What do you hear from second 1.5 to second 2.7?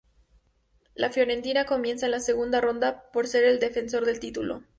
comienza en la segunda